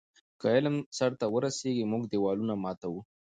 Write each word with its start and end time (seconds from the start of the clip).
که 0.39 0.47
علم 0.55 0.75
سرته 0.97 1.25
ورسیږي، 1.29 1.83
موږ 1.91 2.03
دیوالونه 2.11 2.53
ماتوو. 2.63 2.99